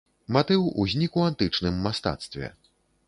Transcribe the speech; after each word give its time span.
Матыў 0.37 0.63
узнік 0.83 1.19
у 1.19 1.25
антычным 1.29 1.77
мастацтве. 1.85 2.51